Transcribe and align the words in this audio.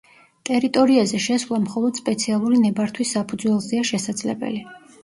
ტერიტორიაზე 0.49 1.19
შესვლა 1.27 1.59
მხოლოდ 1.67 2.01
სპეციალური 2.01 2.65
ნებართვის 2.65 3.17
საფუძველზეა 3.19 3.89
შესაძლებელი. 3.93 4.69